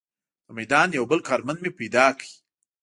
د 0.45 0.47
میدان 0.57 0.87
یو 0.97 1.05
بل 1.11 1.19
کارمند 1.29 1.59
مې 1.63 1.71
پیدا 1.79 2.05
کړ. 2.19 2.27